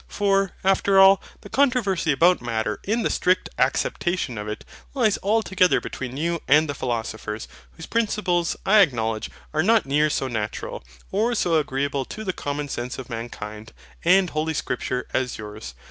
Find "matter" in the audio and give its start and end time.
2.41-2.79